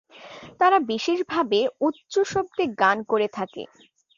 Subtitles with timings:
[0.59, 3.63] তারা বিশেষভাবে উচ্চ শব্দে গান করে থাকে।